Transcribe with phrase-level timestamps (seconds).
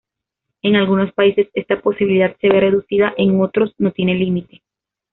[0.63, 4.63] En algunos países esta posibilidad se ve reducida, en otros no tienen límite.